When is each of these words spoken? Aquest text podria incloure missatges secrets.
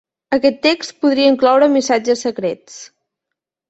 Aquest 0.37 0.57
text 0.63 0.95
podria 1.05 1.33
incloure 1.35 1.71
missatges 1.77 2.29
secrets. 2.29 2.85